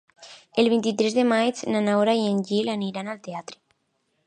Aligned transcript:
El 0.61 0.69
vint-i-tres 0.71 1.17
de 1.17 1.25
maig 1.33 1.61
na 1.75 1.83
Laura 1.89 2.17
i 2.23 2.25
en 2.31 2.41
Gil 2.49 2.73
aniran 2.77 3.13
al 3.17 3.23
teatre. 3.31 3.63